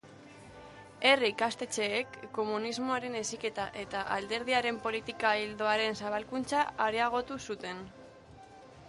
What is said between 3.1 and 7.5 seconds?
heziketa eta Alderdiaren politika-ildoaren zabalkuntza areagotu